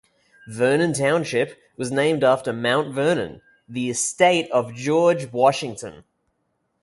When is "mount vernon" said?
2.51-3.43